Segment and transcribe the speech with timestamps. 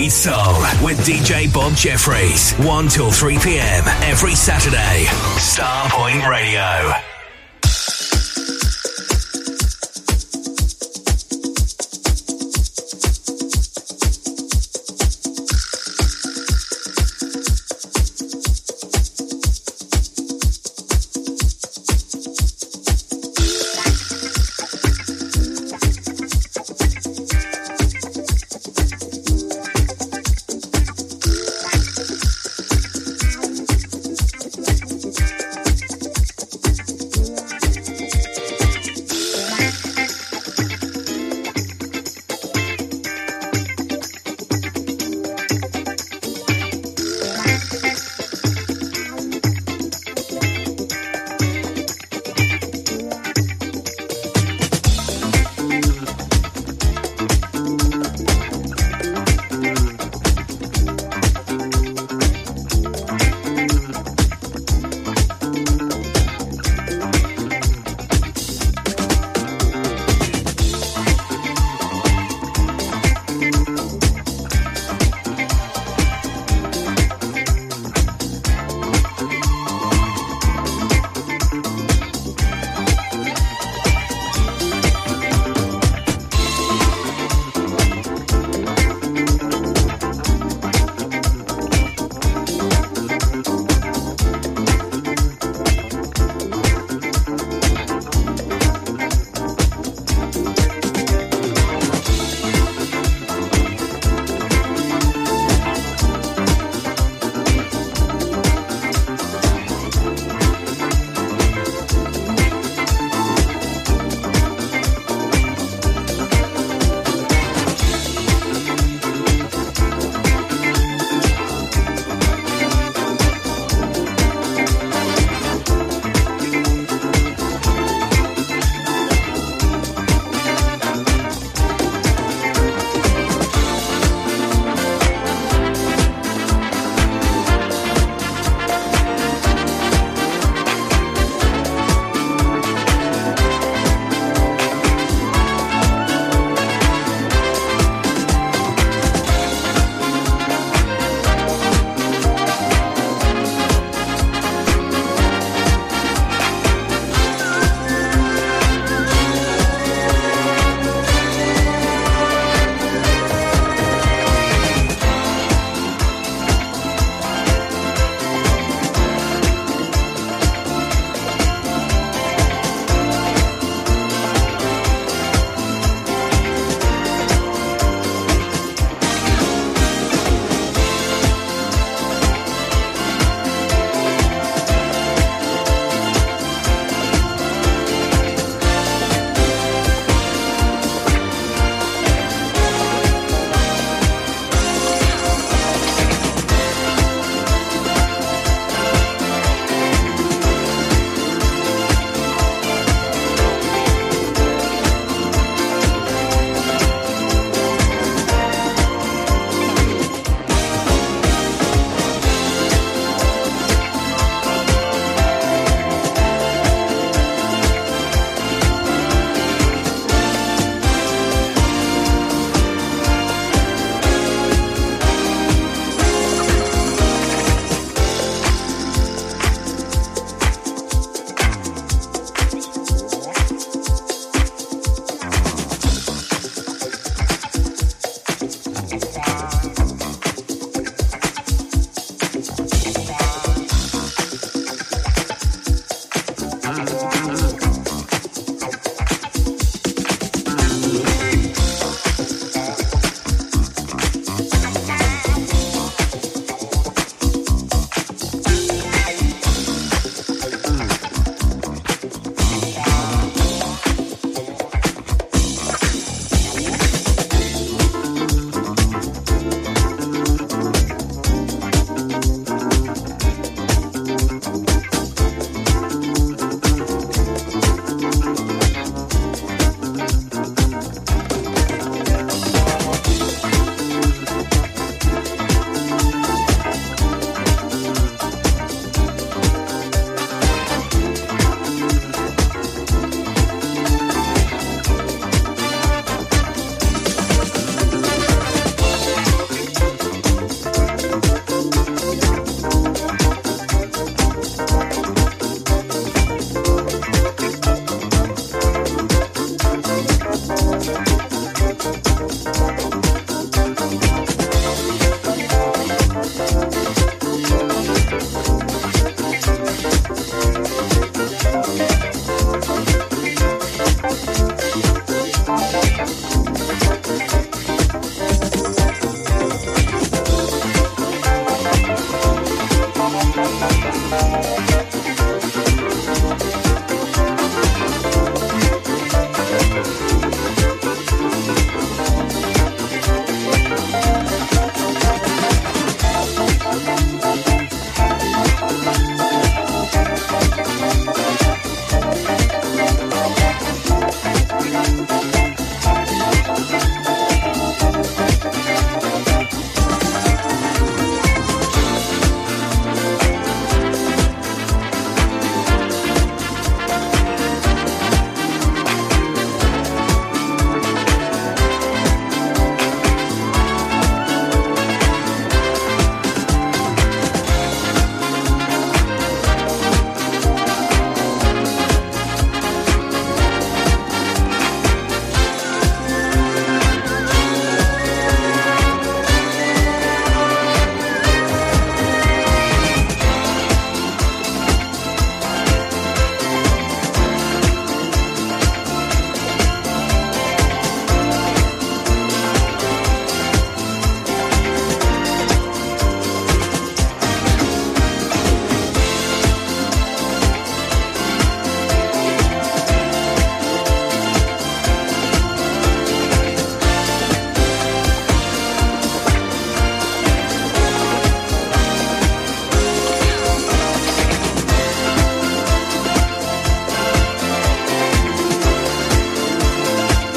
[0.00, 2.52] Beat Soul with DJ Bob Jeffries.
[2.52, 3.84] 1 till 3 p.m.
[4.02, 5.04] every Saturday.
[5.36, 7.19] Starpoint Radio.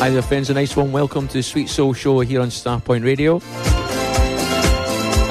[0.03, 0.50] Hi there, friends.
[0.50, 0.91] A nice one.
[0.91, 3.39] Welcome to the Suite Soul Show here on Starpoint Radio.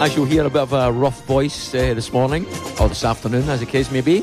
[0.03, 2.47] As you'll hear, a bit of a rough voice uh, this morning,
[2.81, 4.21] or this afternoon, as the case may be.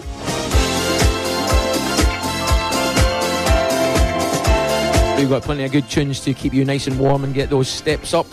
[5.20, 7.68] We've got plenty of good tunes to keep you nice and warm and get those
[7.68, 8.28] steps up.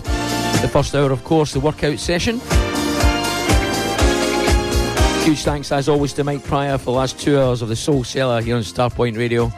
[0.63, 2.41] The first hour, of course, the workout session.
[5.23, 8.05] Huge thanks, as always, to Mike Pryor for the last two hours of the Soul
[8.05, 9.53] Cellar here on Starpoint Radio.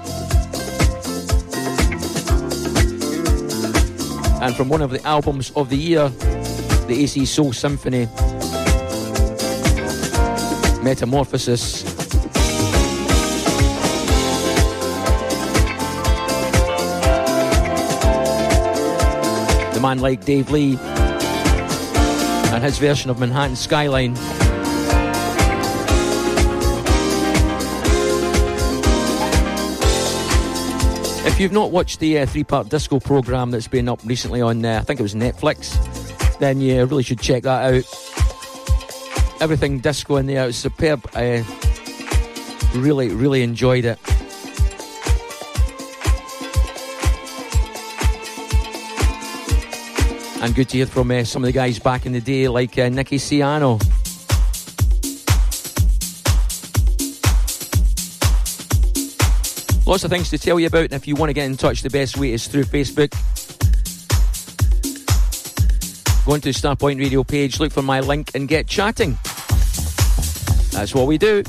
[4.48, 6.08] And from one of the albums of the year,
[6.88, 8.06] the AC Soul Symphony,
[10.82, 11.82] Metamorphosis.
[19.74, 20.78] The man like Dave Lee
[22.50, 24.14] and his version of Manhattan Skyline.
[31.38, 34.64] If you've not watched the uh, three part disco program that's been up recently on,
[34.64, 35.78] uh, I think it was Netflix,
[36.40, 39.40] then you really should check that out.
[39.40, 41.08] Everything disco in there is superb.
[41.14, 41.44] I
[42.74, 44.00] really, really enjoyed it.
[50.42, 52.76] And good to hear from uh, some of the guys back in the day, like
[52.76, 53.80] uh, Nicky Siano.
[59.88, 61.80] Lots of things to tell you about, and if you want to get in touch,
[61.80, 63.08] the best way is through Facebook.
[66.26, 69.16] Go onto the Starpoint Radio page, look for my link, and get chatting.
[70.72, 71.42] That's what we do.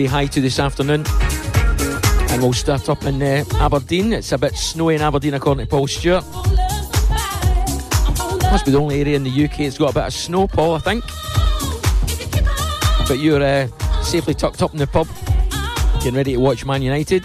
[0.00, 1.04] Say hi to this afternoon.
[2.30, 4.14] And we'll start up in uh, Aberdeen.
[4.14, 6.24] It's a bit snowy in Aberdeen, according to Paul Stewart.
[8.50, 10.76] Must be the only area in the UK that's got a bit of snow, Paul,
[10.76, 11.04] I think.
[13.08, 13.66] But you're uh,
[14.02, 15.06] safely tucked up in the pub,
[15.98, 17.24] getting ready to watch Man United.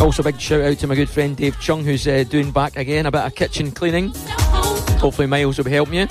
[0.00, 2.76] Also, a big shout out to my good friend Dave Chung, who's uh, doing back
[2.76, 4.12] again a bit of kitchen cleaning.
[5.00, 6.06] Hopefully, Miles will be helping you.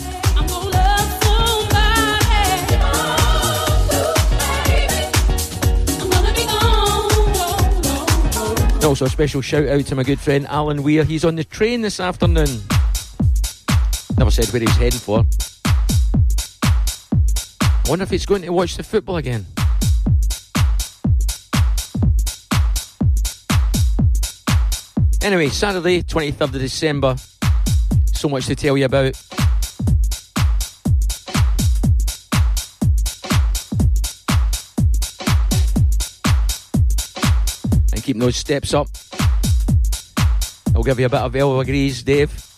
[8.83, 11.03] Also, a special shout out to my good friend Alan Weir.
[11.03, 12.47] He's on the train this afternoon.
[14.17, 15.23] Never said where he's heading for.
[17.87, 19.45] Wonder if he's going to watch the football again.
[25.21, 27.15] Anyway, Saturday, 23rd of December.
[28.19, 29.17] So much to tell you about.
[37.93, 38.89] And keeping those steps up.
[40.75, 42.48] I'll give you a bit of Elva Grease, Dave.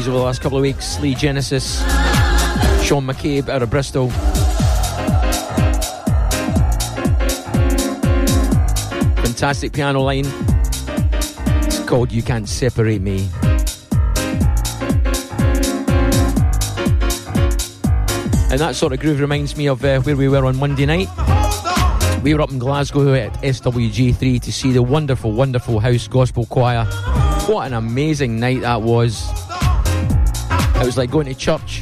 [0.00, 0.98] Over the last couple of weeks.
[1.00, 1.78] Lee Genesis,
[2.82, 4.10] Sean McCabe out of Bristol.
[9.22, 10.24] Fantastic piano line.
[11.64, 13.28] It's called You Can't Separate Me.
[18.50, 21.08] And that sort of groove reminds me of uh, where we were on Monday night.
[22.22, 26.84] We were up in Glasgow at SWG3 to see the wonderful, wonderful House Gospel Choir.
[27.46, 29.23] What an amazing night that was.
[30.84, 31.80] It was like going to church.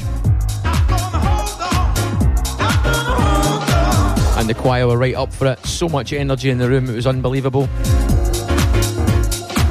[4.38, 5.58] And the choir were right up for it.
[5.66, 7.68] So much energy in the room, it was unbelievable.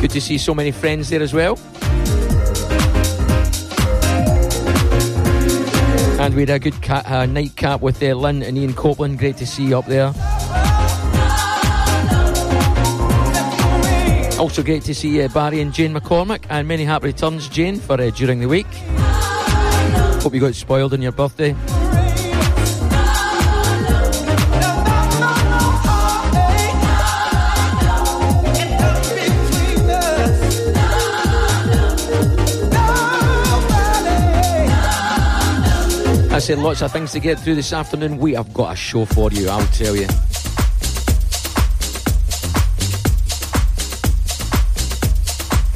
[0.01, 1.57] Good to see so many friends there as well.
[6.19, 9.17] And we had a good uh, nightcap with uh, Lynn and Ian Copeland.
[9.17, 10.07] Great to see you up there.
[14.37, 16.47] Also great to see uh, Barry and Jane McCormick.
[16.49, 18.67] And many happy returns, Jane, for uh, during the week.
[20.21, 21.55] Hope you got spoiled on your birthday.
[36.29, 38.19] I said lots of things to get through this afternoon.
[38.19, 40.07] We have got a show for you, I'll tell you.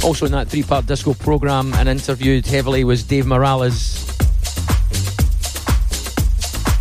[0.03, 4.04] Also in that three-part disco program and interviewed heavily was Dave Morales.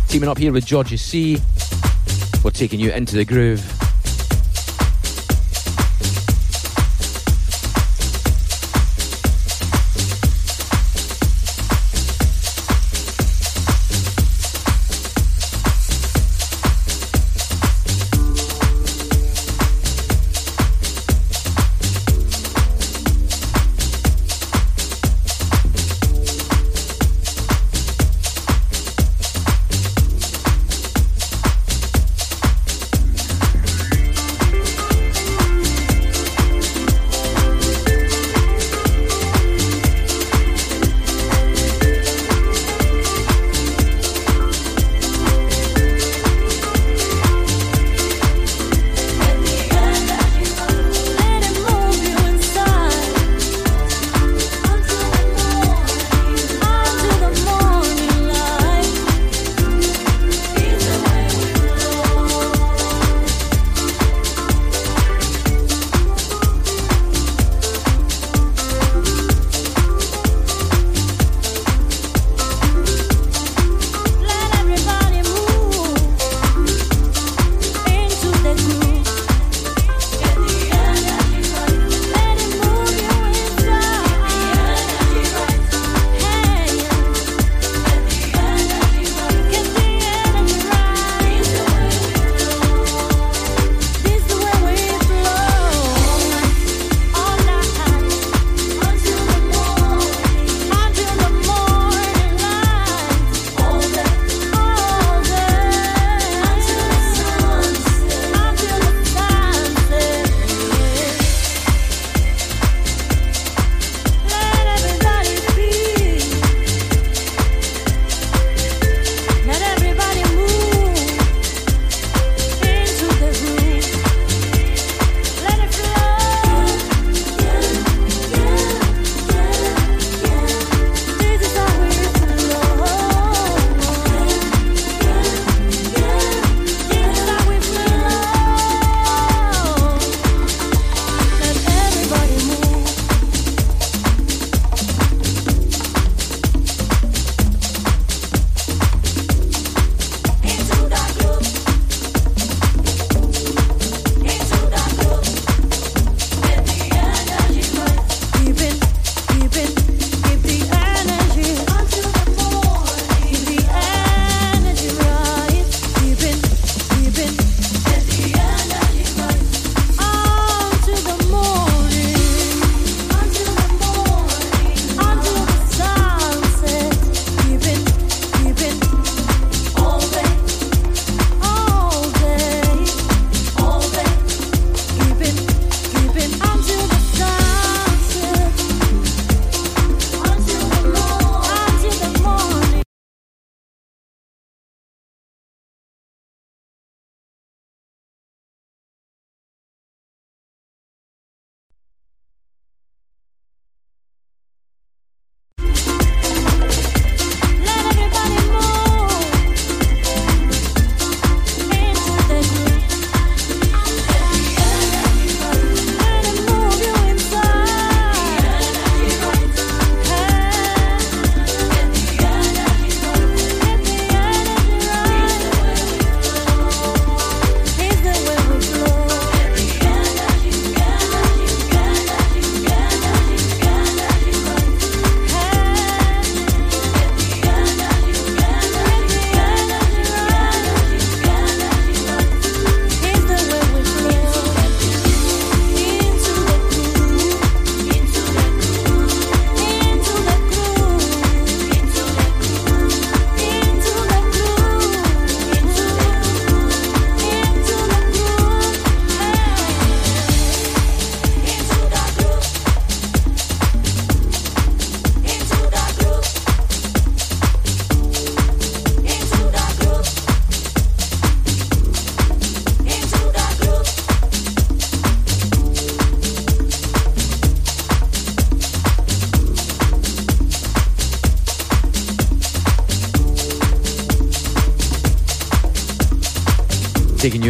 [0.07, 1.41] Teaming up here with Georgia C.
[2.43, 3.84] We're taking you into the groove.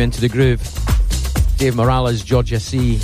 [0.06, 0.62] Into the groove.
[1.58, 3.00] Dave Morales, Georgia C.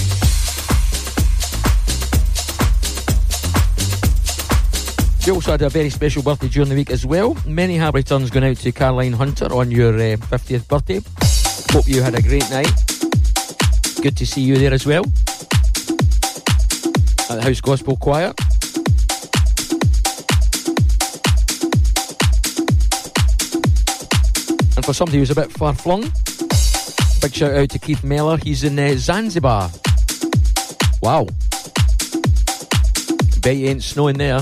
[5.19, 7.35] She also had a very special birthday during the week as well.
[7.43, 11.01] Many happy returns going out to Caroline Hunter on your uh, 50th birthday.
[11.73, 12.71] Hope you had a great night.
[14.03, 15.03] Good to see you there as well.
[17.31, 18.31] At the House Gospel Choir.
[24.75, 26.11] And for somebody who's a bit far flung,
[27.21, 28.37] big shout out to Keith Mellor.
[28.37, 29.69] He's in uh, Zanzibar.
[31.03, 31.27] Wow.
[33.41, 34.41] Bet you ain't snowing there.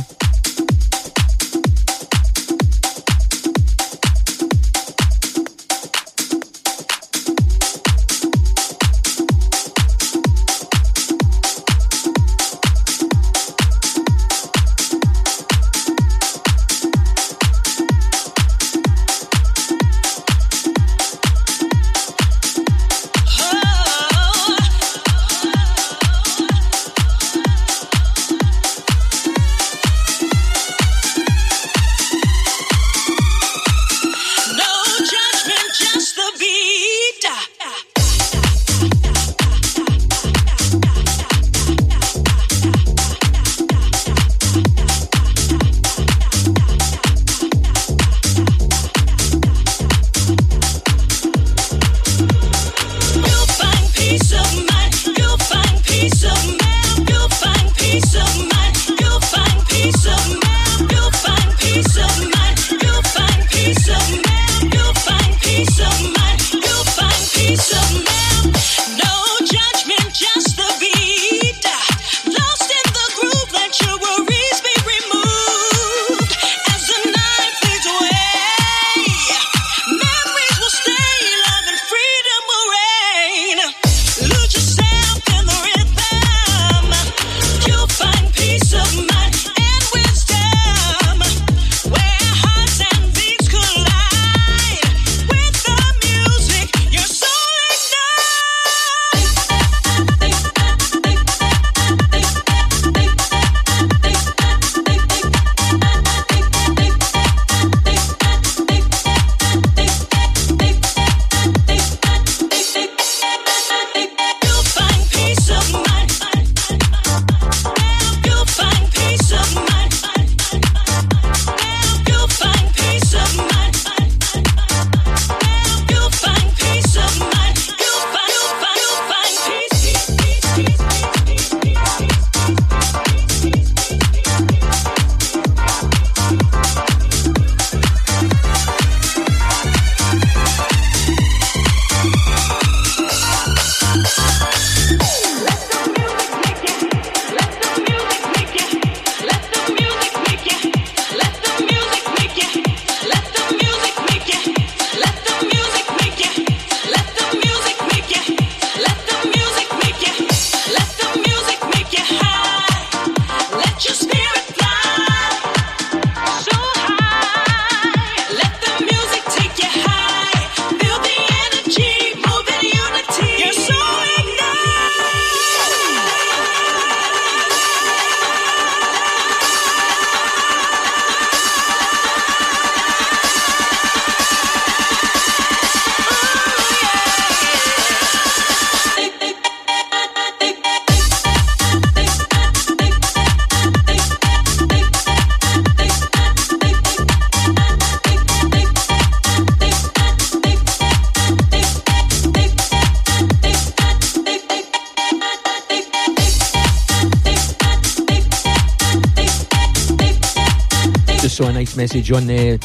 [211.89, 212.59] Message on the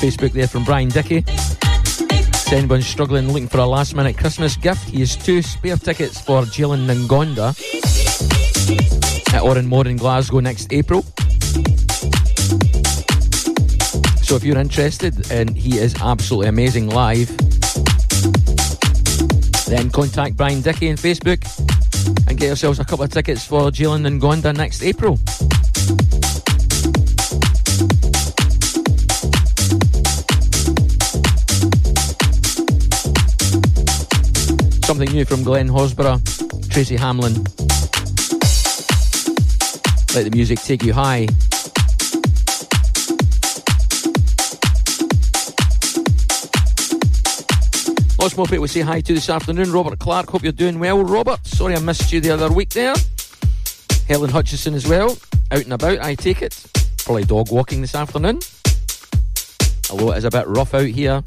[0.00, 1.22] Facebook there from Brian Dickey.
[1.28, 6.20] If anyone's struggling looking for a last minute Christmas gift, he has two spare tickets
[6.20, 7.54] for Jalen Ngonda
[9.32, 11.02] at Oran More in Glasgow next April.
[14.22, 17.28] So if you're interested, and he is absolutely amazing live,
[19.68, 21.46] then contact Brian Dickey on Facebook
[22.28, 25.16] and get yourselves a couple of tickets for Jalen Ngonda next April.
[34.96, 36.22] Something new from Glenn Horsburgh,
[36.70, 37.34] Tracy Hamlin.
[40.14, 41.28] Let the music take you high.
[48.18, 49.70] Lots more people say hi to this afternoon.
[49.70, 51.46] Robert Clark, hope you're doing well, Robert.
[51.46, 52.94] Sorry I missed you the other week there.
[54.08, 55.18] Helen Hutchison as well.
[55.50, 56.58] Out and about, I take it.
[57.04, 58.38] Probably dog walking this afternoon.
[59.90, 61.22] Although it is a bit rough out here.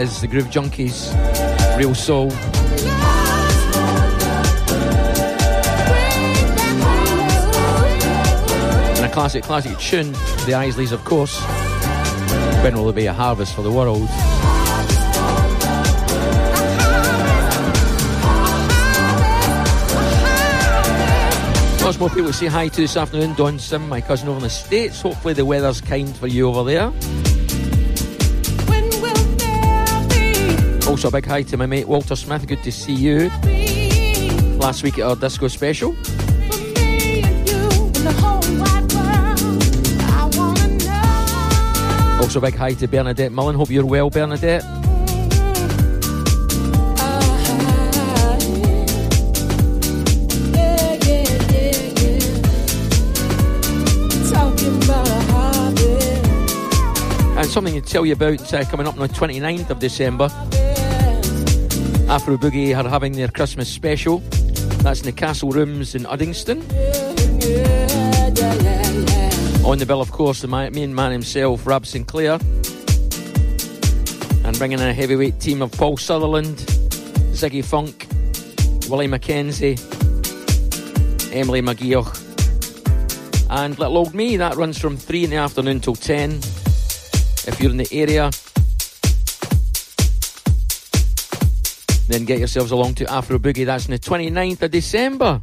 [0.00, 1.12] Is the Groove Junkies,
[1.76, 2.30] Real Soul.
[8.96, 10.12] And a classic, classic tune,
[10.46, 11.38] The Isleys, of course.
[12.62, 14.08] When will there be a harvest for the world?
[21.84, 23.34] Lots more people to say hi to this afternoon.
[23.34, 25.02] Don Sim, my cousin over in the States.
[25.02, 26.90] Hopefully the weather's kind for you over there.
[31.00, 32.46] Also a big hi to my mate Walter Smith.
[32.46, 33.30] Good to see you.
[34.58, 35.96] Last week at our disco special.
[42.20, 43.56] Also a big hi to Bernadette Mullen.
[43.56, 44.62] Hope you're well, Bernadette.
[57.38, 60.28] And something to tell you about uh, coming up on the 29th of December.
[62.10, 64.18] Afro Boogie are having their Christmas special.
[64.82, 66.60] That's in the Castle Rooms in Uddingston.
[69.64, 72.40] On the bill, of course, the main man himself, Rab Sinclair.
[74.44, 76.56] And bringing in a heavyweight team of Paul Sutherland,
[77.30, 78.08] Ziggy Funk,
[78.90, 79.78] Willie McKenzie,
[81.32, 82.18] Emily McGeoch,
[83.50, 84.36] and little old me.
[84.36, 86.40] That runs from 3 in the afternoon till 10
[87.46, 88.30] if you're in the area,
[92.10, 93.64] then get yourselves along to Afro Boogie.
[93.64, 95.40] That's on the 29th of December.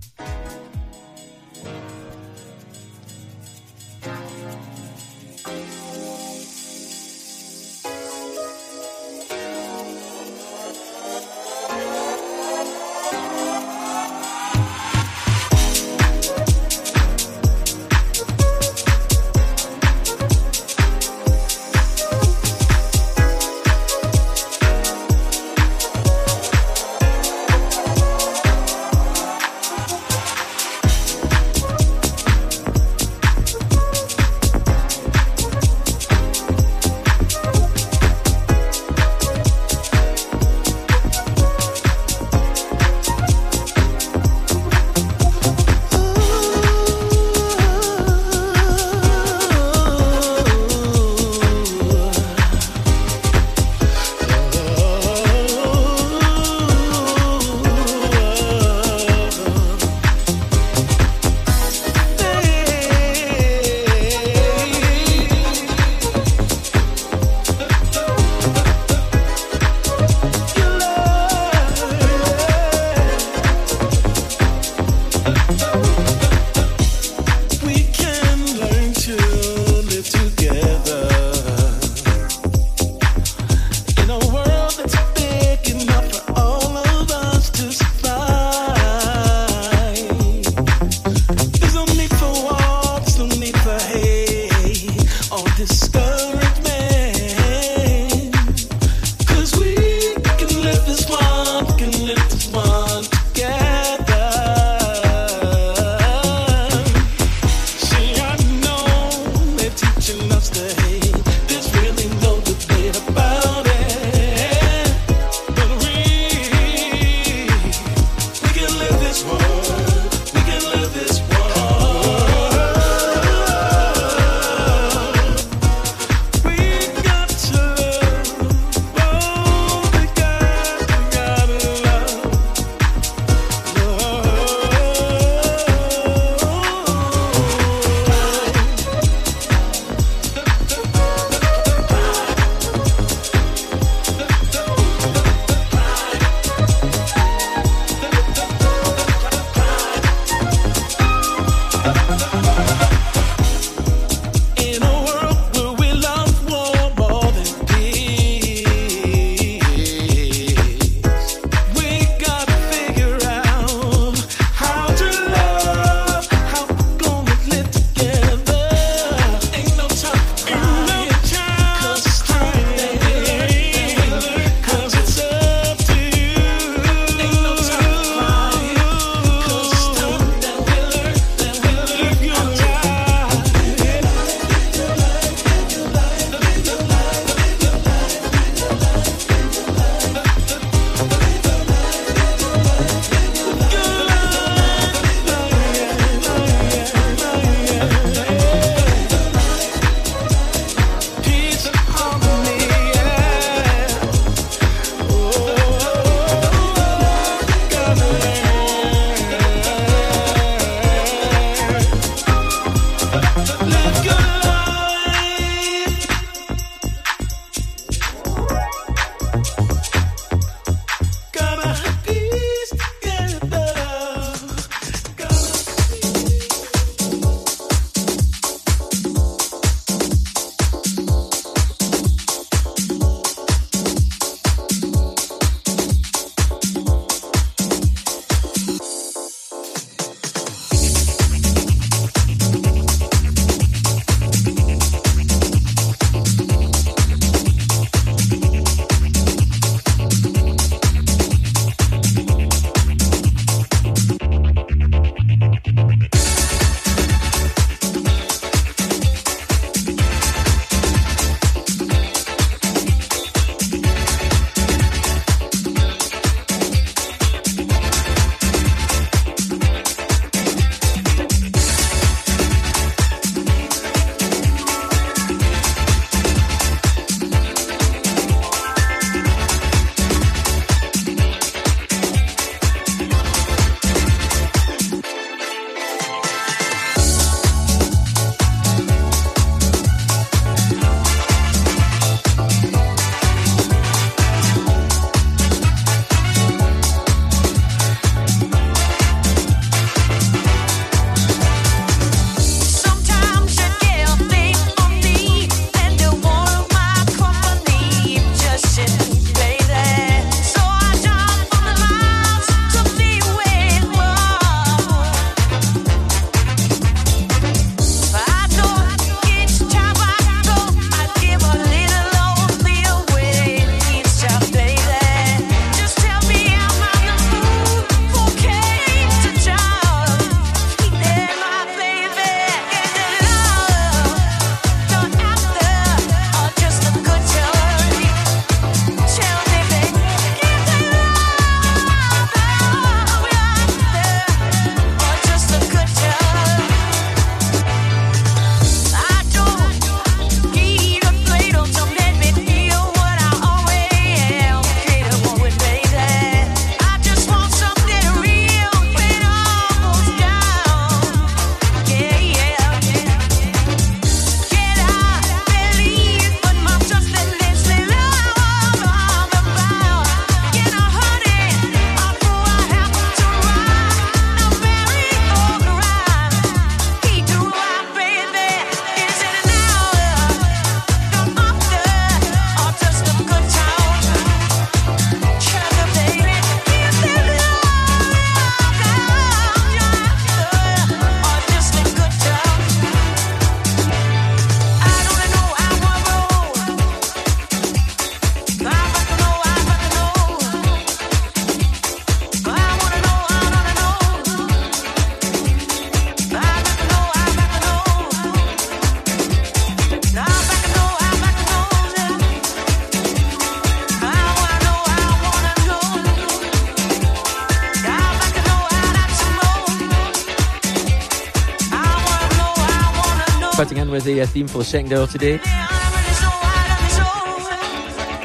[424.37, 425.37] Theme for the second hour today.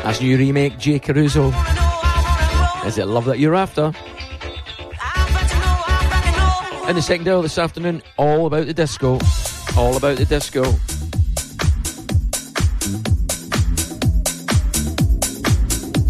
[0.03, 0.99] That's new remake, J.
[0.99, 1.49] Caruso.
[2.85, 3.93] Is it Love That You're After?
[6.87, 9.19] In the second hour this afternoon, all about the disco.
[9.75, 10.65] All about the disco.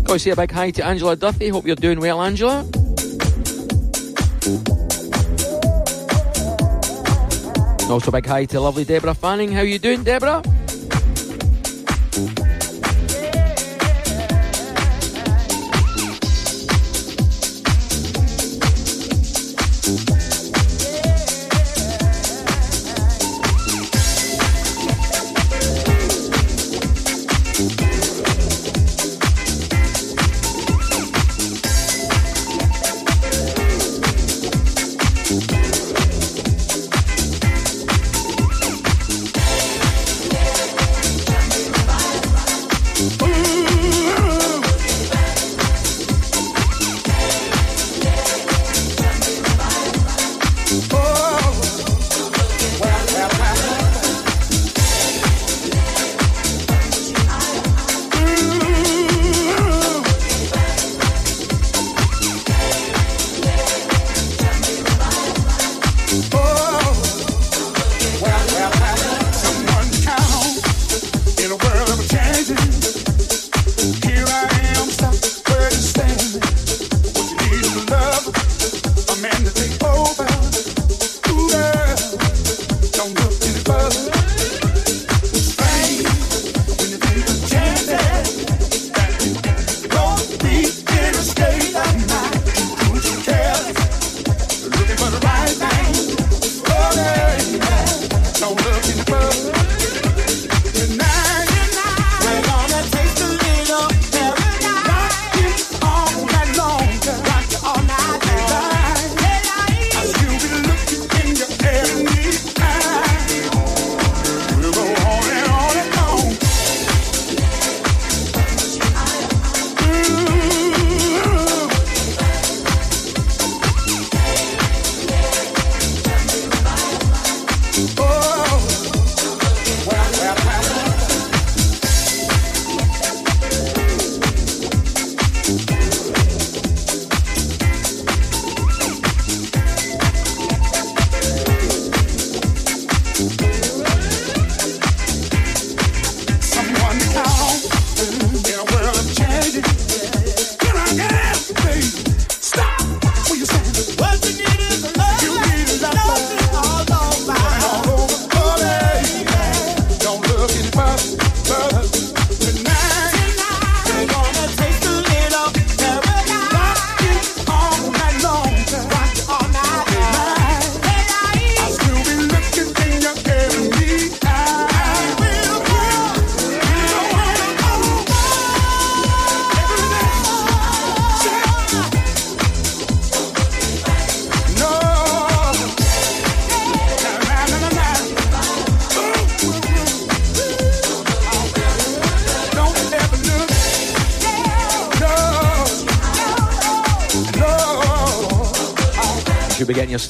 [0.09, 1.49] To say a big hi to Angela Duffy.
[1.49, 2.67] Hope you're doing well, Angela.
[7.93, 9.53] Also, big hi to lovely Deborah Fanning.
[9.53, 10.43] How you doing, Deborah?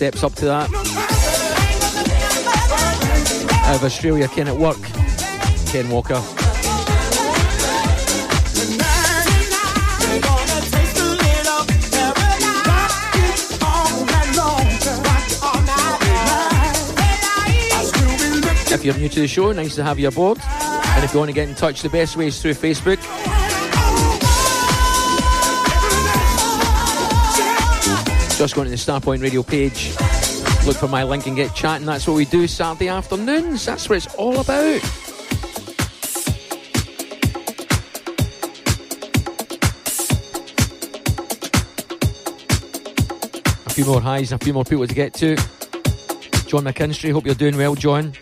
[0.03, 0.69] Steps up to that.
[3.67, 4.83] Out of Australia, Ken at work,
[5.71, 6.21] Ken Walker.
[18.73, 20.39] If you're new to the show, nice to have you aboard.
[20.43, 22.99] And if you want to get in touch, the best way is through Facebook.
[28.43, 29.97] Just going to the Starpoint Radio page,
[30.67, 31.87] look for my link and get chatting.
[31.87, 33.65] That's what we do Saturday afternoons.
[33.65, 34.83] That's what it's all about.
[43.65, 45.37] A few more highs and a few more people to get to.
[46.49, 48.13] John McKinstry, hope you're doing well, John.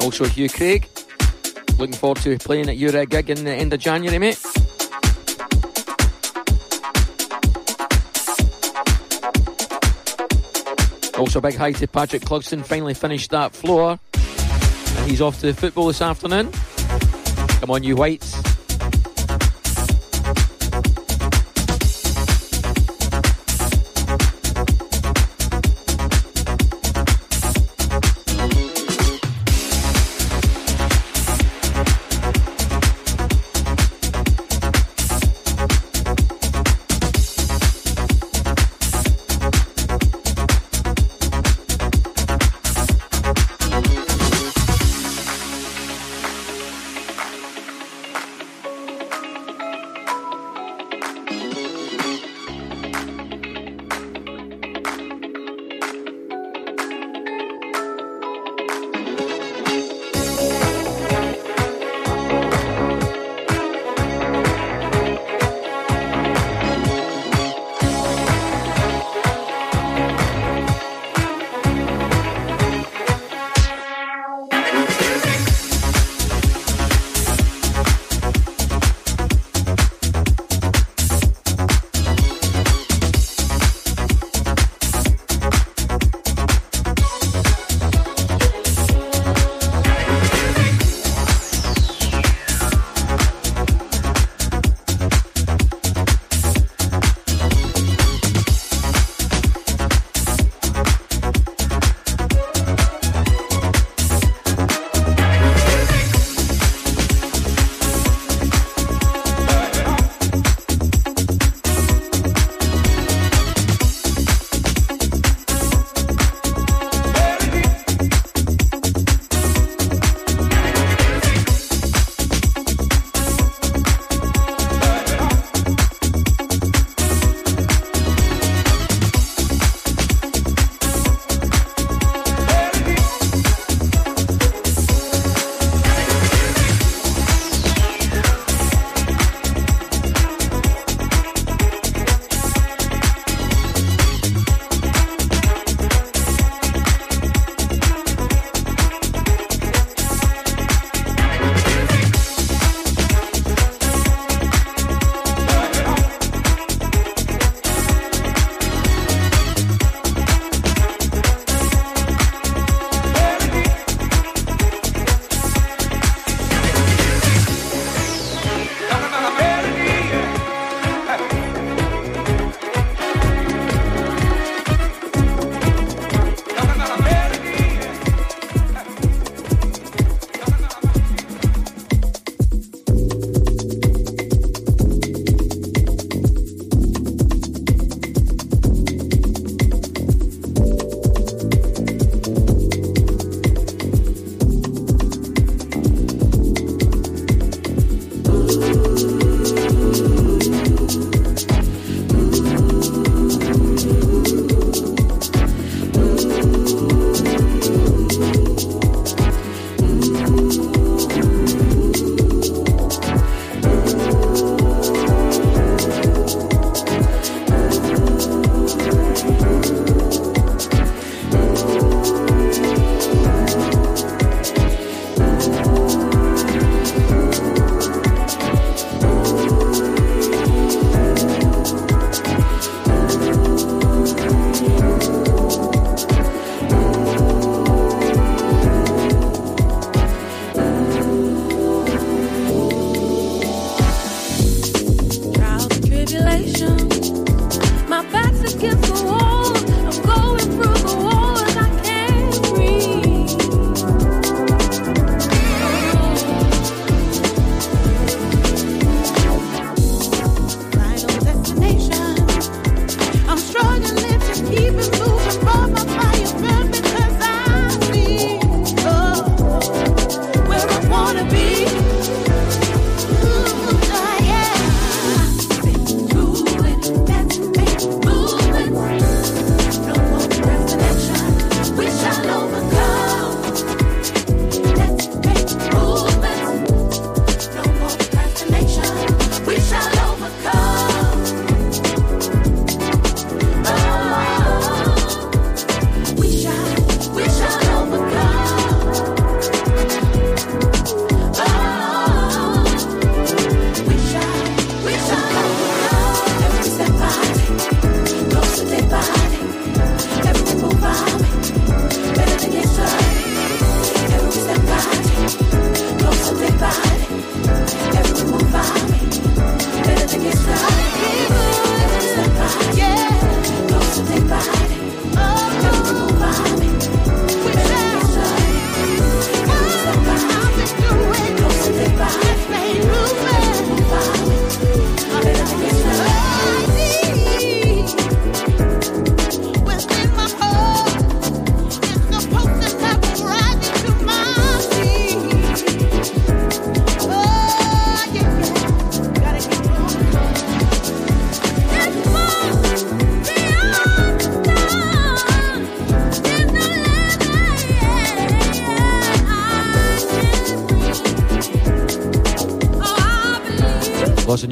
[0.00, 0.88] Also, Hugh Craig,
[1.78, 4.43] looking forward to playing at your gig in the end of January, mate.
[11.24, 13.98] Also, big hi to Patrick Clugston, finally finished that floor.
[14.12, 16.52] And he's off to the football this afternoon.
[17.60, 18.33] Come on, you whites.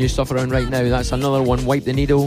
[0.03, 0.83] New stuff around right now.
[0.83, 1.65] That's another one.
[1.65, 2.27] Wipe the needle.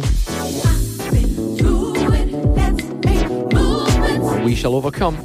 [4.45, 5.17] We shall overcome.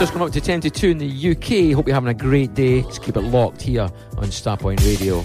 [0.00, 1.72] Just coming up to 10 to 2 in the UK.
[1.76, 2.82] Hope you're having a great day.
[2.82, 5.22] Just keep it locked here on Starpoint Radio.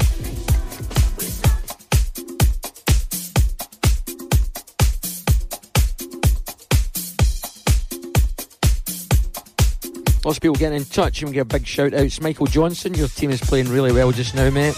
[10.27, 12.01] Lots of people getting in touch and we get a big shout out.
[12.01, 12.93] It's Michael Johnson.
[12.93, 14.75] Your team is playing really well just now, mate.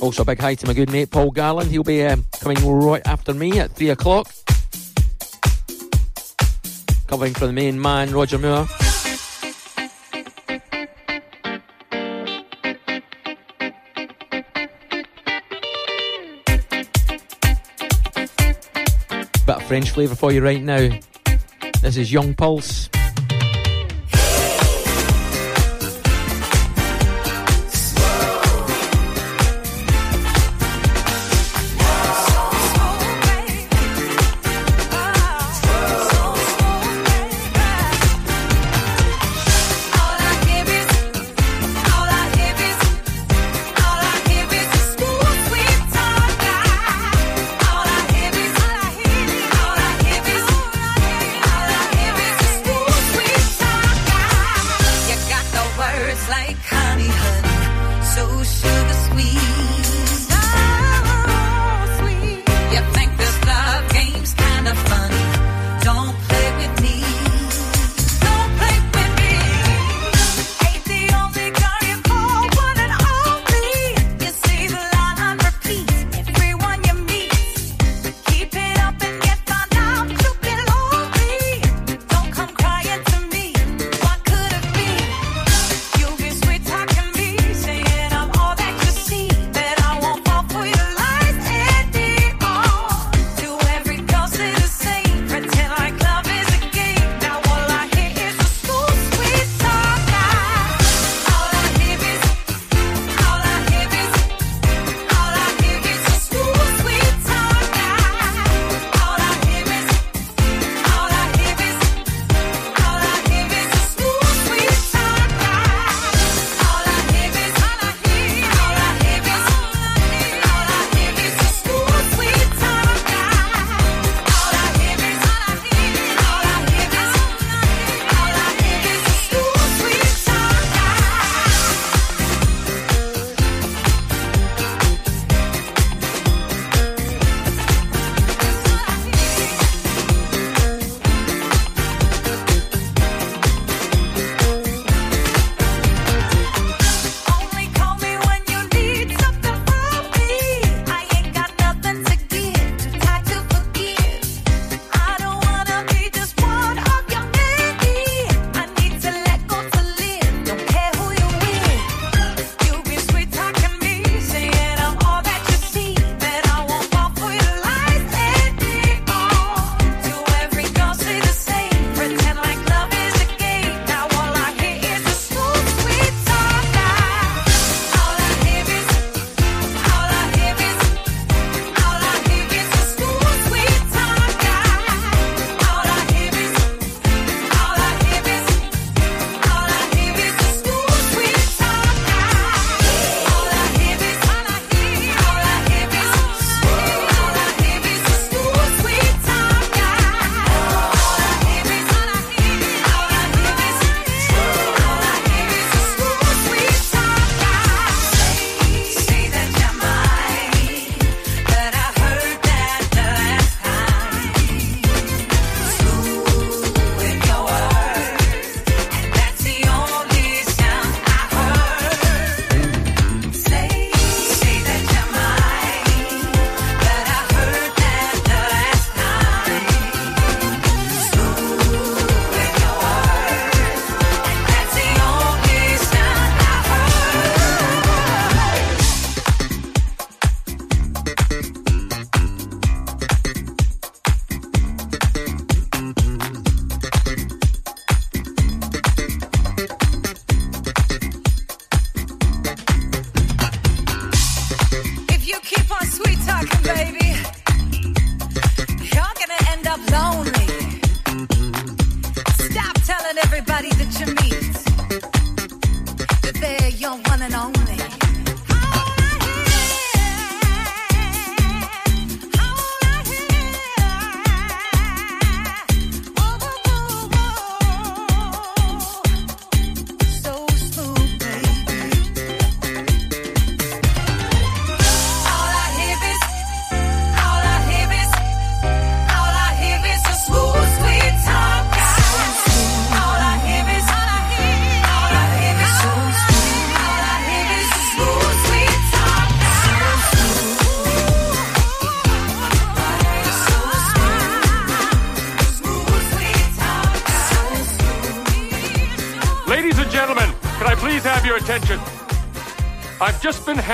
[0.00, 1.70] Also, a big hi to my good mate Paul Garland.
[1.70, 4.32] He'll be um, coming right after me at 3 o'clock.
[7.08, 8.66] Covering for the main man, Roger Moore.
[19.68, 20.88] French flavour for you right now.
[21.82, 22.88] This is Young Pulse.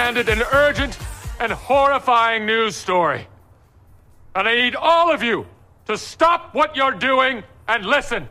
[0.04, 0.98] Handed an urgent
[1.40, 3.26] and horrifying news story.
[4.34, 5.46] And I need all of you
[5.86, 8.28] to stop what you're doing and listen.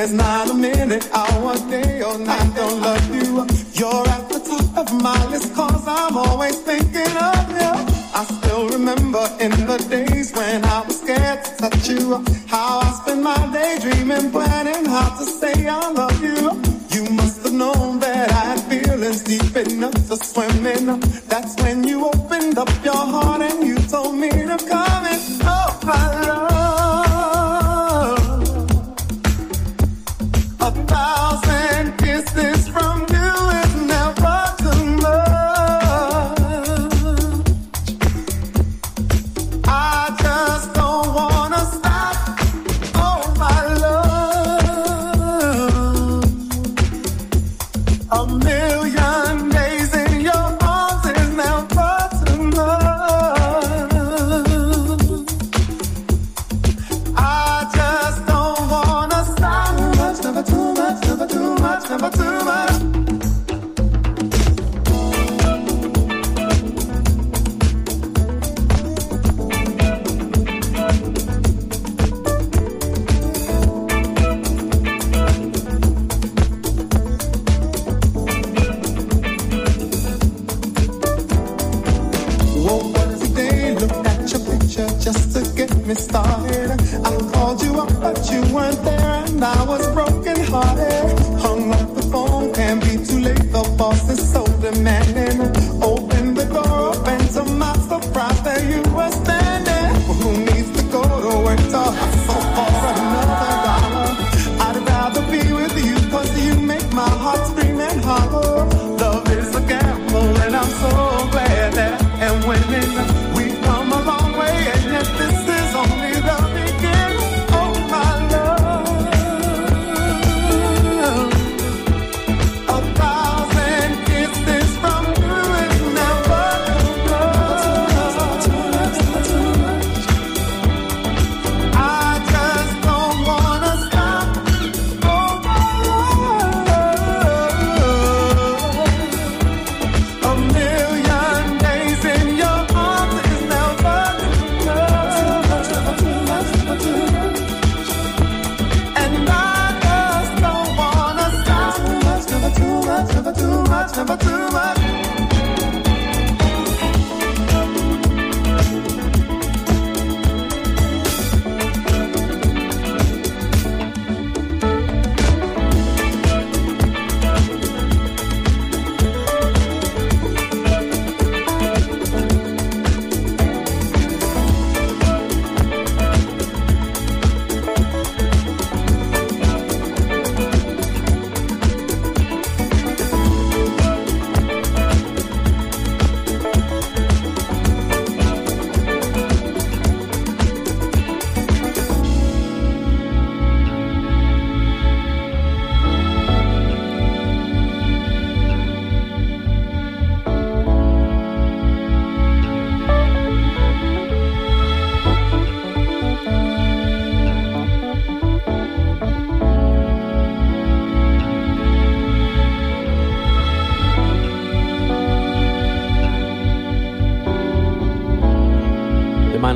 [0.00, 3.46] There's not a minute, hour, day or night I don't love you.
[3.74, 7.72] You're at the top of my list cause I'm always thinking of you.
[8.16, 12.24] I still remember in the days when I was scared to touch you.
[12.46, 16.48] How I spent my day dreaming, planning how to say I love you.
[16.96, 20.98] You must have known that I had feelings deep enough to swim in.
[21.28, 25.20] That's when you opened up your heart and you told me to come in.
[25.44, 26.29] Oh, I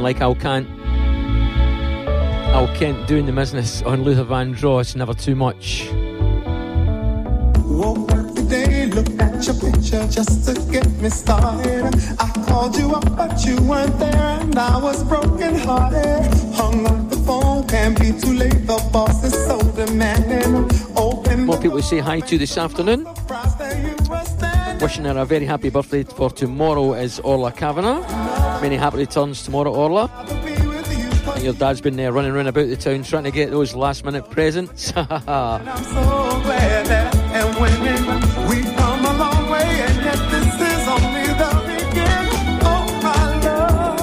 [0.05, 0.69] like Al Kent.
[2.53, 5.89] Al Kent doing the business on Luther van Vandross, never too much.
[7.65, 11.87] Woke up today, looked at your picture just to get me started.
[12.21, 16.31] I called you up, but you weren't there, and I was broken hearted.
[16.53, 18.67] Hung up the phone, can't be too late.
[18.67, 20.69] The boss is so demanding.
[20.97, 23.07] Open More people say hi to this afternoon.
[24.83, 28.44] Wishing her a very happy birthday for tomorrow is Orla Kavanagh.
[28.65, 30.09] Many happy returns tomorrow, Orla.
[31.43, 34.31] Your dad's been there running around about the town trying to get those last minute
[34.31, 34.91] presents.
[34.97, 35.05] I'm
[35.85, 36.01] so
[36.41, 41.51] glad that and women, we've come a long way, and yet this is only the
[41.67, 42.59] beginning.
[43.05, 44.01] My love.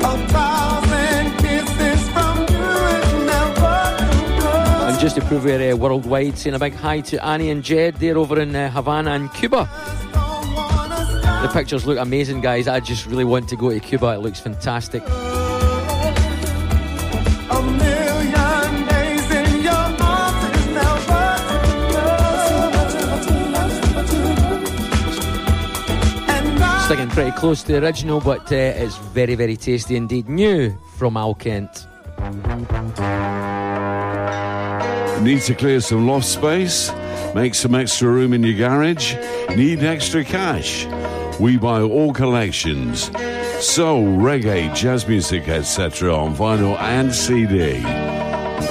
[0.00, 6.58] A thousand kisses from you never and just to prove we're uh, worldwide, saying a
[6.58, 7.94] big hi to Annie and Jed.
[7.94, 9.66] They're over in uh, Havana and Cuba.
[11.44, 11.52] Don't wanna stop.
[11.52, 12.66] The pictures look amazing, guys.
[12.68, 14.14] I just really want to go to Cuba.
[14.14, 15.02] It looks fantastic.
[15.06, 15.08] A
[17.62, 21.90] million days in your arms is never enough.
[26.28, 30.28] And I Sticking pretty close to the original, but uh, it's very, very tasty indeed.
[30.28, 31.86] New from Al Kent.
[35.22, 36.90] Need to clear some loft space?
[37.34, 39.14] Make some extra room in your garage?
[39.56, 40.86] Need extra cash?
[41.40, 43.10] We buy all collections.
[43.64, 46.14] Soul, reggae, jazz music, etc.
[46.14, 47.80] on vinyl and CD.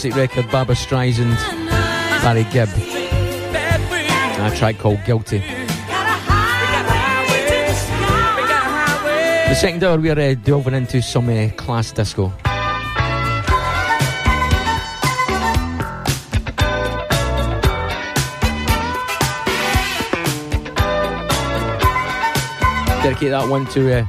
[0.00, 1.36] classic record, Barbra Streisand,
[2.22, 5.40] Barry Gibb, and a track called Guilty.
[9.48, 12.32] The second hour, we are uh, delving into some uh, class disco.
[23.02, 24.06] Dedicate that one to uh,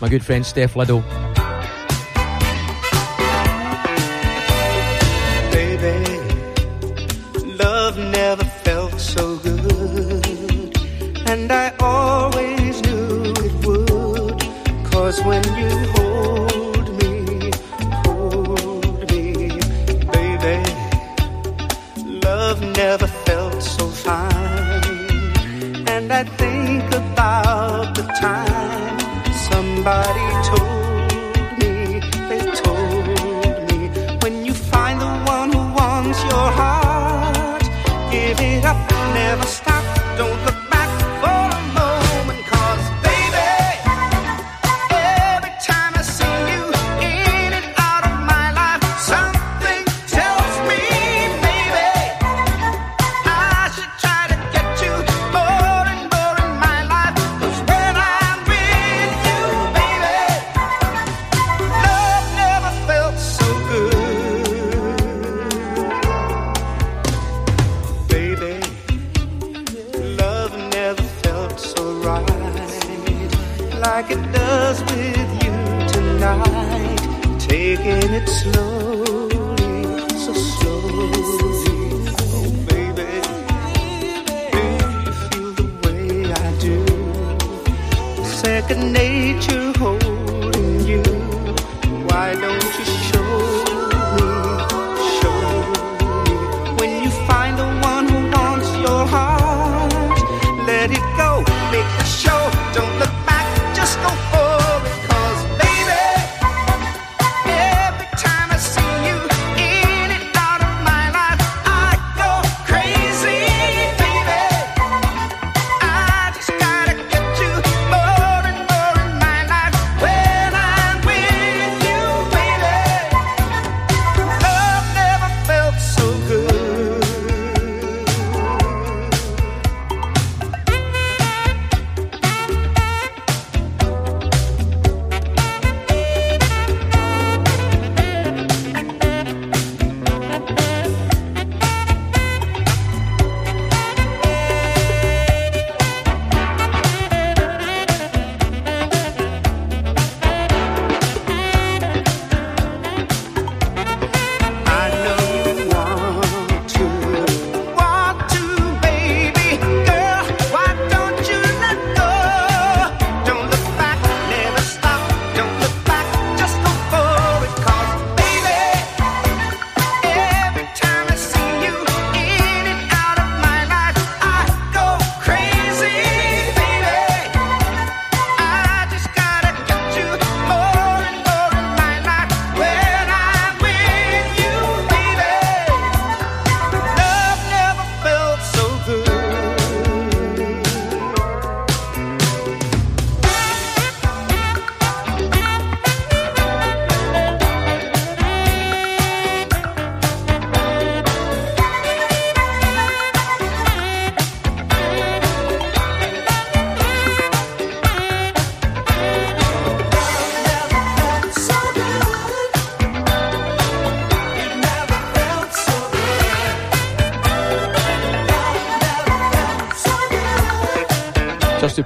[0.00, 1.04] my good friend Steph Liddell.
[15.24, 15.95] when you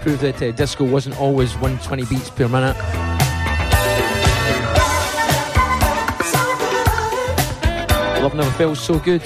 [0.00, 2.76] prove that uh, disco wasn't always 120 beats per minute.
[8.22, 9.22] Love Never Felt So Good.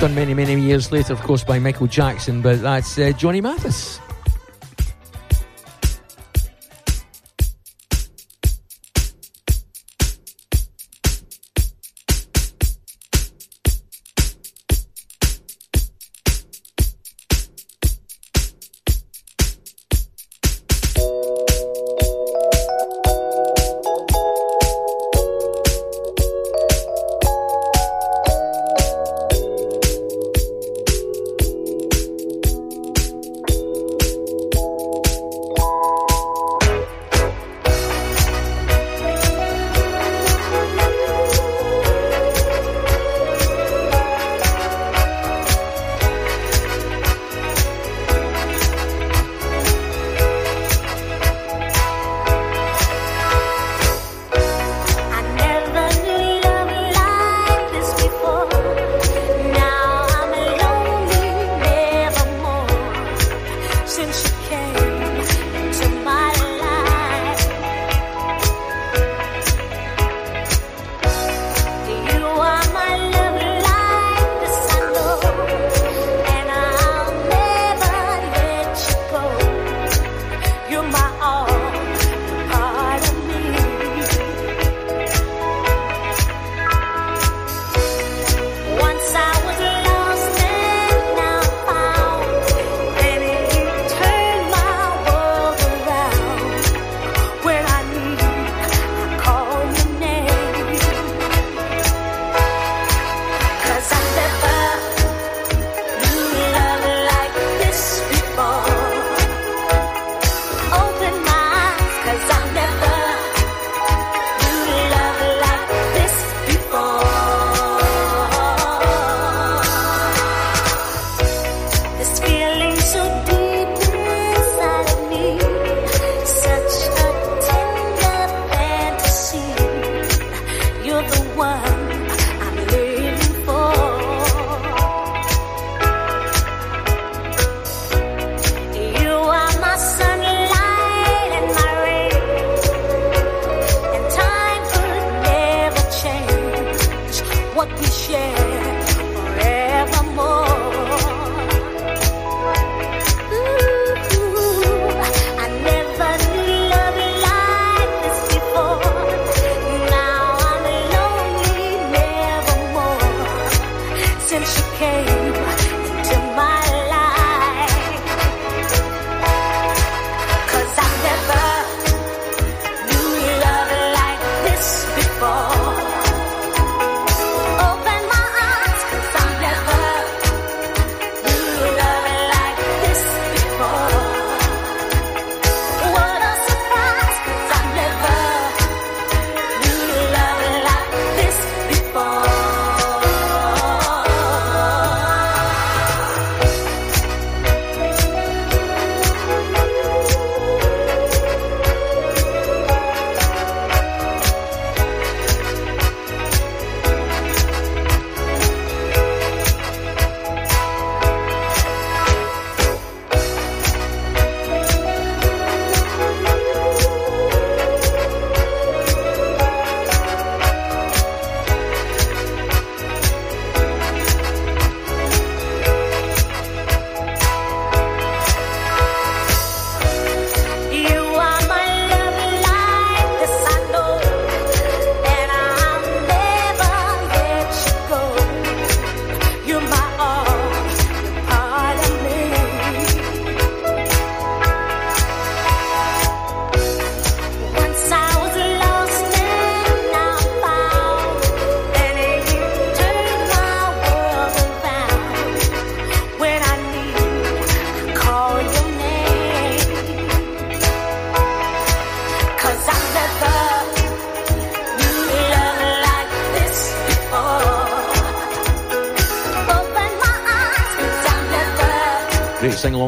[0.00, 3.99] Done many, many years later, of course, by Michael Jackson, but that's uh, Johnny Mathis.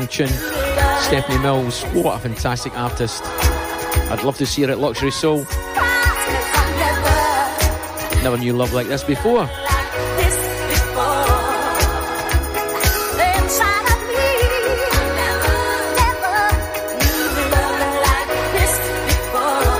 [0.02, 0.28] long.
[1.02, 3.22] Stephanie Mills, what a fantastic artist.
[3.24, 5.46] I'd love to see her at Luxury Soul.
[8.22, 9.48] Never knew love like this before.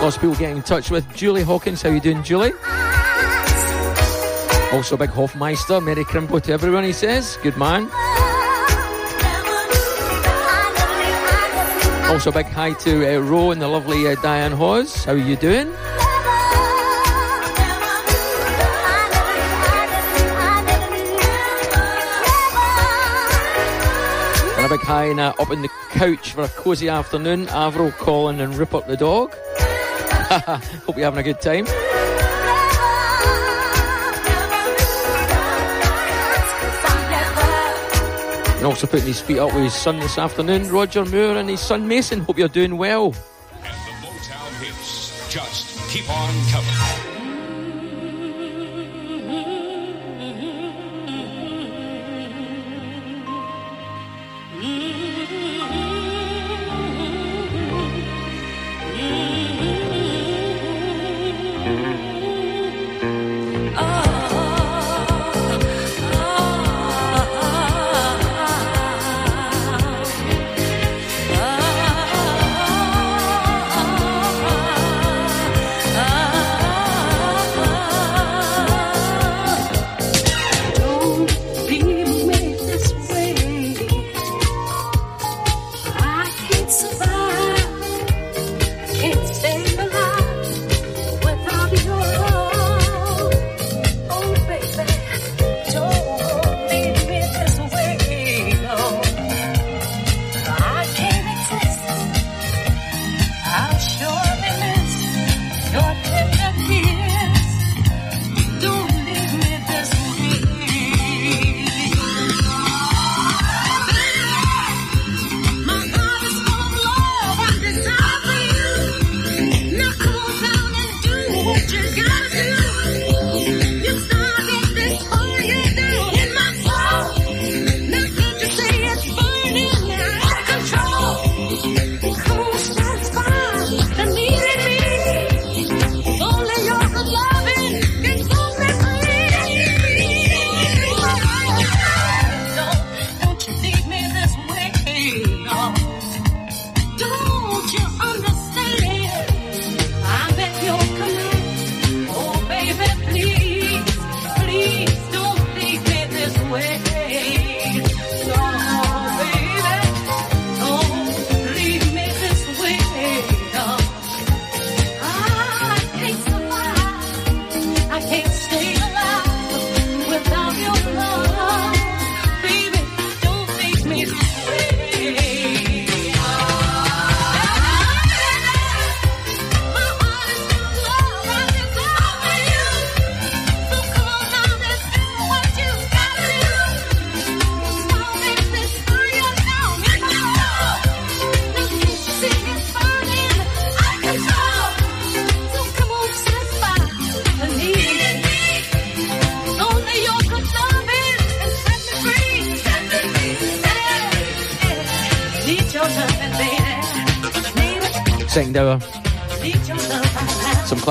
[0.03, 1.81] Lots of people getting in touch with Julie Hawkins.
[1.81, 2.53] How you doing, Julie?
[4.73, 5.81] Also, big Hofmeister.
[5.81, 7.39] Merry Crimbo to everyone, he says.
[7.43, 7.89] Good man.
[12.13, 15.03] Also, big hi to uh, Ro and the lovely uh, Diane Hawes.
[15.07, 15.67] How are you doing?
[24.59, 27.49] And a big hi and, uh, up in the couch for a cosy afternoon.
[27.49, 29.35] Avril, Colin, and Rupert the dog.
[30.85, 31.65] Hope you're having a good time.
[38.63, 41.59] And also putting his feet up with his son this afternoon, Roger Moore and his
[41.59, 42.21] son Mason.
[42.21, 43.13] Hope you're doing well.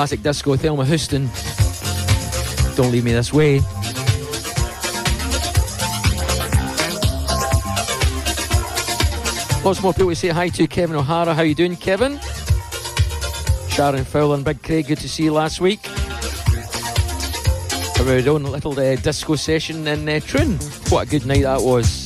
[0.02, 1.30] classic disco, Thelma Houston.
[2.76, 3.60] Don't leave me this way.
[9.64, 10.66] Lots more people to say hi to.
[10.66, 12.20] Kevin O'Hara, how you doing, Kevin?
[13.70, 15.82] Sharon Fowler and Big Craig, good to see you last week.
[18.00, 20.58] We're doing a little uh, disco session in uh, Troon.
[20.90, 22.01] What a good night that was.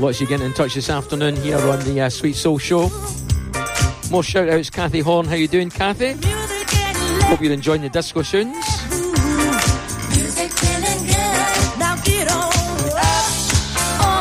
[0.00, 2.56] To lots of you getting in touch this afternoon here on the uh, Suite Soul
[2.56, 2.90] Show.
[4.10, 5.26] More shout outs, Kathy Horn.
[5.26, 6.14] How you doing, Kathy?
[7.26, 8.56] Hope you're enjoying the disco tunes.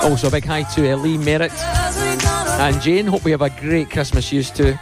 [0.03, 3.07] Also, a big hi to uh, Lee Merritt and Jane.
[3.07, 4.77] Hope we have a great Christmas used too.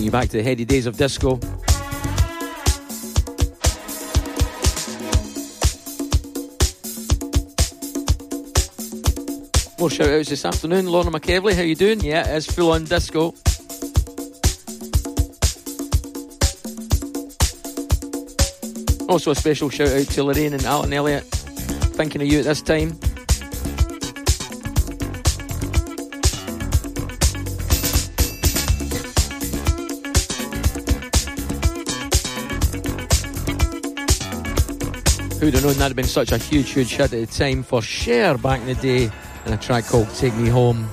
[0.00, 1.38] You back to the heady days of disco.
[9.78, 10.86] More shout outs this afternoon.
[10.86, 12.00] Lorna McKevley, how you doing?
[12.00, 13.34] Yeah, it's full on disco.
[19.08, 21.24] Also a special shout out to Lorraine and Alan Elliott.
[21.24, 22.98] Thinking of you at this time.
[35.40, 38.36] Who'd have known that'd been such a huge, huge hit at the time for Cher
[38.36, 39.10] back in the day
[39.46, 40.86] and a track called Take Me Home.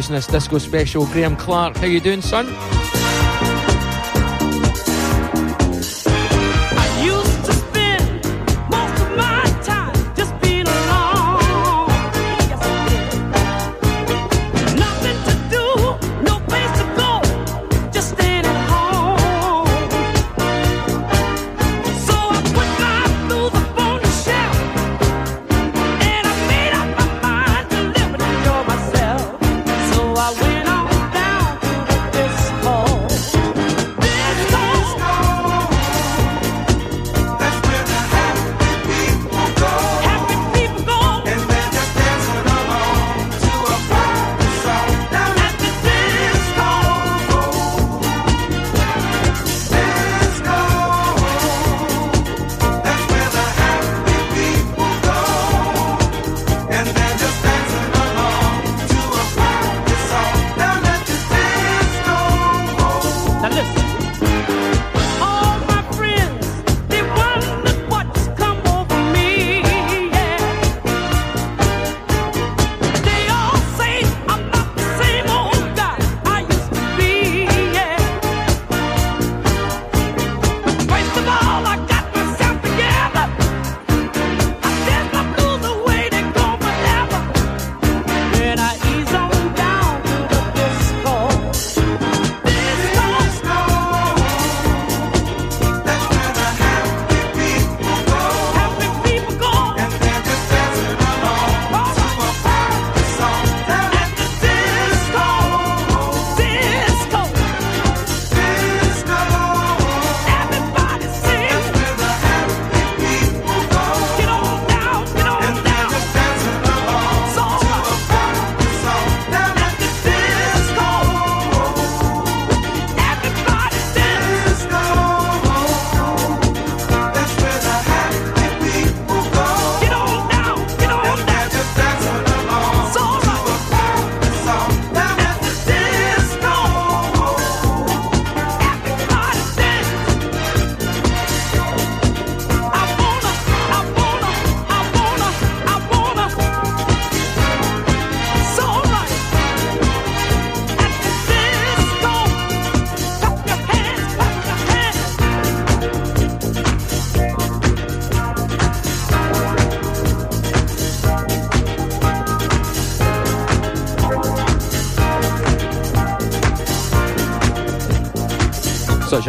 [0.00, 1.04] out in this disco special.
[1.06, 2.79] Graham Clark, how you doing, son?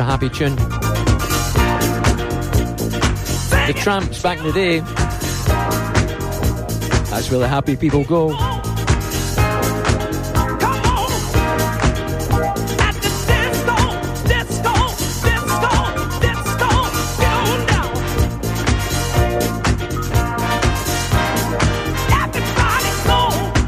[0.02, 0.56] a happy tune.
[3.68, 4.80] The Trammps back in the day.
[7.10, 8.30] That's where the happy people go.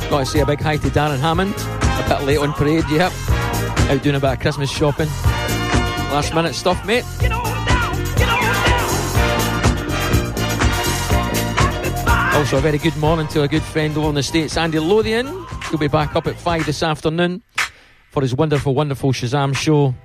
[0.10, 1.54] Got to say a big hi to Darren Hammond.
[1.56, 3.12] A bit late on parade, yep.
[3.90, 5.10] Out doing a bit of Christmas shopping.
[6.14, 7.04] Last minute stuff, mate.
[12.36, 15.26] Also, a very good morning to a good friend over in the States, Andy Lothian.
[15.72, 17.42] He'll be back up at 5 this afternoon
[18.12, 19.96] for his wonderful, wonderful Shazam show.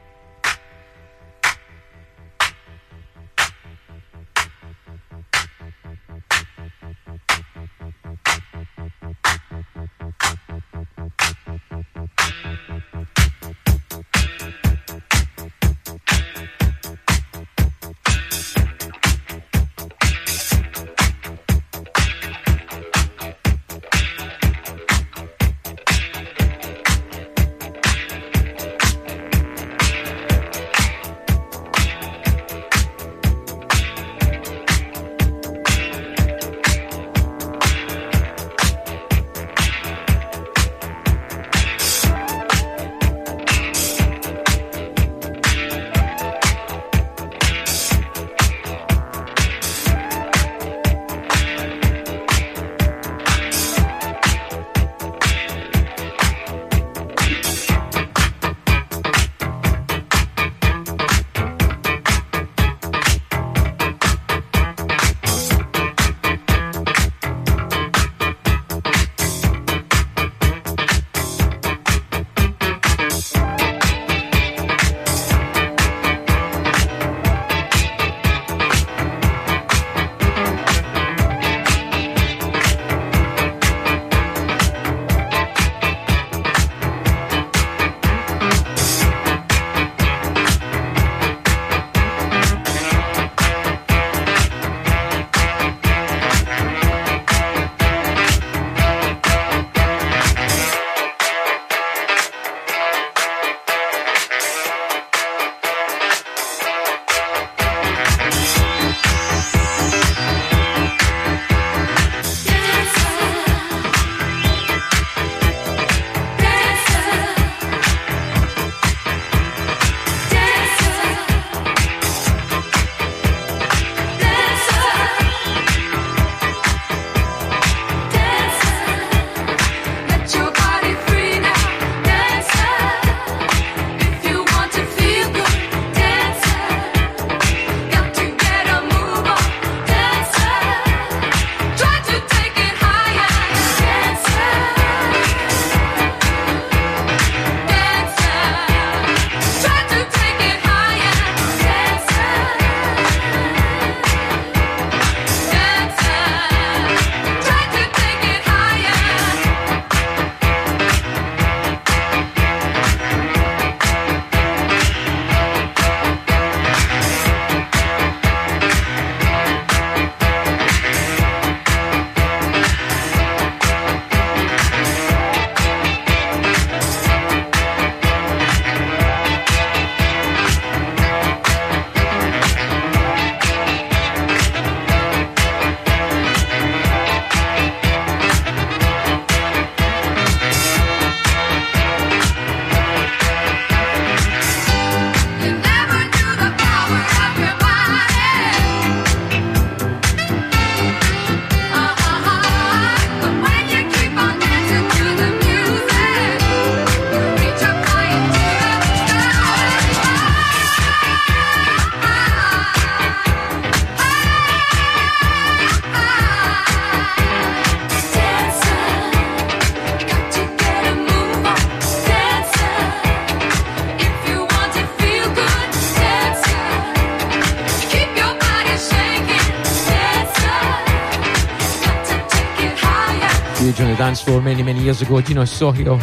[234.08, 235.20] Dance floor many, many years ago.
[235.20, 236.00] Gino Soccio.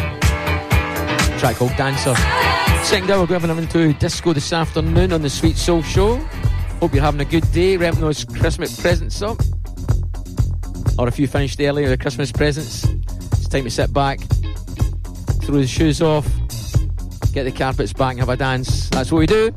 [1.39, 2.13] Track called Dancer.
[2.83, 6.17] Second hour, we're going into disco this afternoon on the Suite Soul Show.
[6.79, 9.39] Hope you're having a good day, wrapping those Christmas presents up.
[10.99, 14.19] Or if you finished early with the Christmas presents, it's time to sit back,
[15.41, 16.27] throw the shoes off,
[17.33, 18.87] get the carpets back and have a dance.
[18.91, 19.54] That's what we do.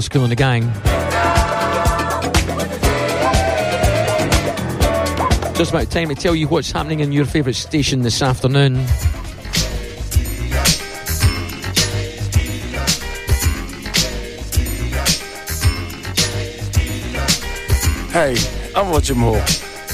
[0.00, 0.62] Hitter school in the gang.
[5.54, 8.76] Just about time to tell you what's happening in your favourite station this afternoon.
[18.10, 18.36] Hey,
[18.74, 19.36] I'm Roger Moore.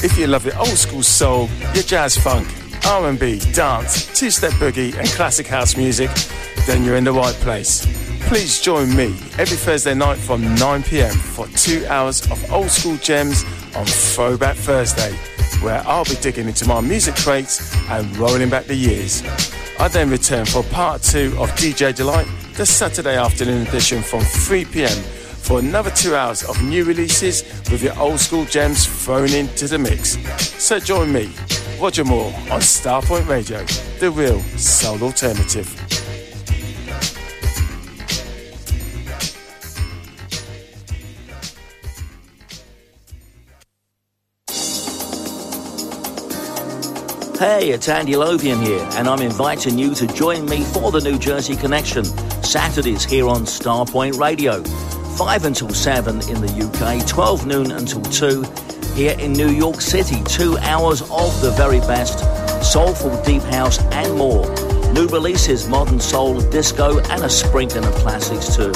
[0.05, 2.47] If you love your old school soul, your jazz funk,
[2.87, 6.11] R&B, dance, two-step boogie and classic house music,
[6.67, 7.86] then you're in the right place.
[8.27, 13.45] Please join me every Thursday night from 9pm for two hours of old school gems
[13.77, 15.13] on Throwback Thursday,
[15.65, 19.23] where I'll be digging into my music crates and rolling back the years.
[19.79, 25.05] I then return for part two of DJ Delight, the Saturday afternoon edition from 3pm
[25.47, 29.79] for another two hours of new releases with your old school gems thrown into the
[29.79, 30.19] mix.
[30.61, 31.33] So join me,
[31.81, 33.65] Roger Moore, on Starpoint Radio,
[34.01, 35.86] the real soul alternative.
[47.39, 51.19] Hey, it's Andy Lothian here, and I'm inviting you to join me for the New
[51.19, 52.03] Jersey Connection.
[52.43, 54.63] Saturdays here on Starpoint Radio.
[55.19, 58.43] 5 until 7 in the UK, 12 noon until 2
[58.95, 60.23] here in New York City.
[60.25, 62.21] Two hours of the very best
[62.65, 64.47] soulful deep house and more.
[64.95, 68.73] New releases, modern soul, disco, and a sprinkling of classics too.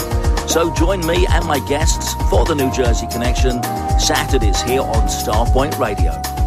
[0.46, 3.62] So join me and my guests for the New Jersey Connection,
[3.98, 6.39] Saturdays here on Starpoint Radio.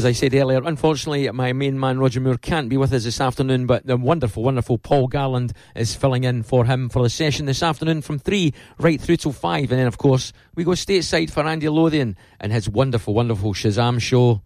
[0.00, 3.20] As I said earlier, unfortunately, my main man Roger Moore can't be with us this
[3.20, 7.44] afternoon, but the wonderful, wonderful Paul Garland is filling in for him for the session
[7.44, 9.70] this afternoon from 3 right through till 5.
[9.70, 14.00] And then, of course, we go stateside for Andy Lothian and his wonderful, wonderful Shazam
[14.00, 14.40] show.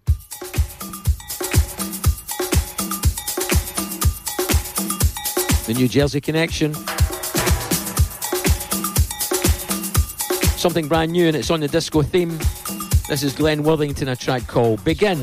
[5.68, 6.74] The New Jersey Connection.
[10.59, 12.40] Something brand new and it's on the disco theme.
[13.06, 15.22] This is Glenn Worthington, a track called Begin.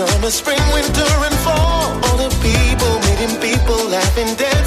[0.00, 1.92] Summer, spring, winter, and fall.
[2.04, 4.59] All the people, meeting people, laughing, dancing.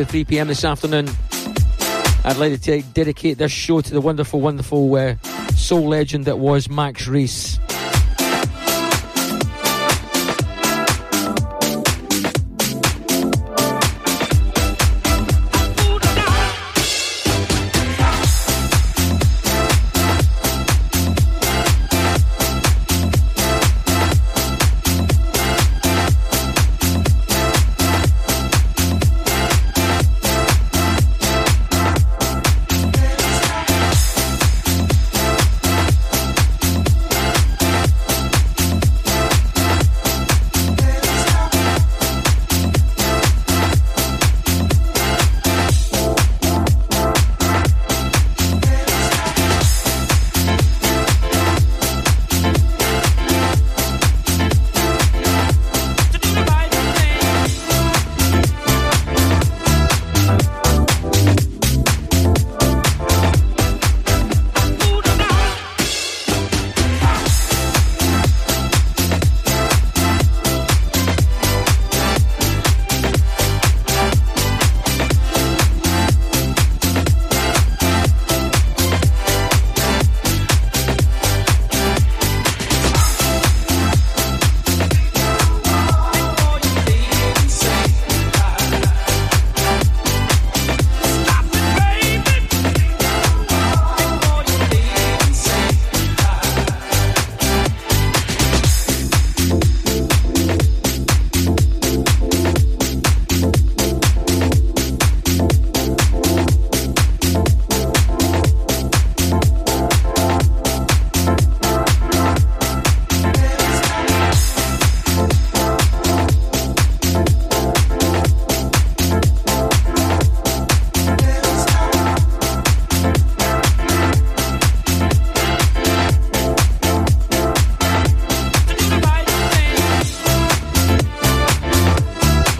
[0.00, 1.08] To 3 pm this afternoon.
[2.24, 5.16] I'd like to dedicate this show to the wonderful, wonderful uh,
[5.56, 7.49] soul legend that was Max Reese.